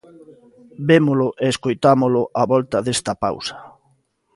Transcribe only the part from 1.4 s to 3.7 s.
e escoitámolo á volta desta pausa.